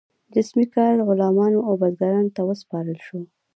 [0.33, 3.19] جسمي کار غلامانو او بزګرانو ته وسپارل شو.